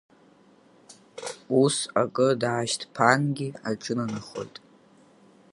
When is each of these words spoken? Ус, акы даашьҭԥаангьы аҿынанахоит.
Ус, 1.61 1.77
акы 2.01 2.27
даашьҭԥаангьы 2.41 3.47
аҿынанахоит. 3.69 4.55